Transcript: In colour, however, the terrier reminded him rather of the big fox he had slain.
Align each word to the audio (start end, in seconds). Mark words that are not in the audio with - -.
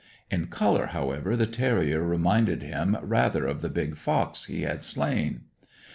In 0.31 0.47
colour, 0.47 0.87
however, 0.87 1.35
the 1.37 1.45
terrier 1.45 2.01
reminded 2.03 2.63
him 2.63 2.97
rather 3.03 3.45
of 3.45 3.61
the 3.61 3.69
big 3.69 3.95
fox 3.97 4.45
he 4.45 4.63
had 4.63 4.81
slain. 4.81 5.41